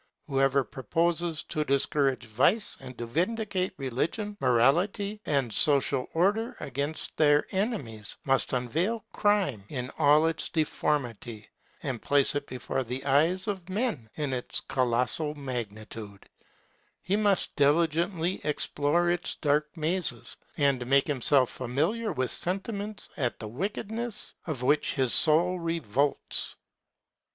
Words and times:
Whoever 0.25 0.63
proposes 0.63 1.43
to 1.49 1.63
discourage 1.63 2.25
vice 2.25 2.75
and 2.79 2.97
to 2.97 3.05
vindicate 3.05 3.73
religion, 3.77 4.35
morality, 4.41 5.21
and 5.27 5.53
social 5.53 6.07
order 6.15 6.55
against 6.59 7.15
their 7.17 7.45
enemies, 7.51 8.17
must 8.25 8.51
unveil 8.51 9.05
crime 9.13 9.63
in 9.69 9.91
all 9.99 10.25
its 10.25 10.49
deformity, 10.49 11.49
and 11.83 12.01
place 12.01 12.33
it 12.33 12.47
before 12.47 12.83
the 12.83 13.05
eyes 13.05 13.47
of 13.47 13.69
men 13.69 14.09
in 14.15 14.33
its 14.33 14.59
colossal 14.59 15.35
magnitude; 15.35 16.27
he 17.03 17.15
must 17.15 17.55
diligently 17.55 18.41
explore 18.43 19.07
its 19.11 19.35
dark 19.35 19.69
mazes, 19.77 20.35
and 20.57 20.83
make 20.87 21.05
himself 21.05 21.51
familiar 21.51 22.11
with 22.11 22.31
sentiments 22.31 23.07
at 23.17 23.37
the 23.37 23.47
wickedness 23.47 24.33
of 24.47 24.63
which 24.63 24.95
his 24.95 25.13
soul 25.13 25.59
revolts. 25.59 26.55